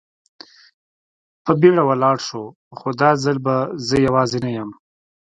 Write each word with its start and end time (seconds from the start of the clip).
په 1.43 1.51
بېړه 1.59 1.83
ولاړ 1.89 2.17
شو، 2.27 2.43
خو 2.77 2.87
دا 3.01 3.11
ځل 3.23 3.37
به 3.45 3.55
زه 3.87 3.95
یوازې 4.07 4.39
نه 4.45 4.49
یم. 4.57 4.69